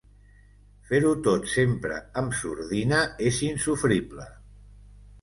Fer-ho 0.91 1.11
tot 1.27 1.45
sempre 1.57 2.01
amb 2.23 2.35
sordina 2.41 3.05
és 3.31 3.41
insofrible. 3.53 4.31